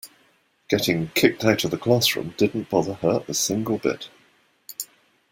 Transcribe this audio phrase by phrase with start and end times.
[0.67, 4.09] Getting kicked out of the classroom didn't bother her a single bit.